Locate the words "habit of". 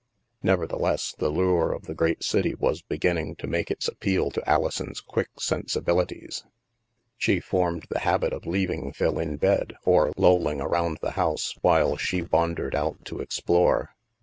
7.99-8.47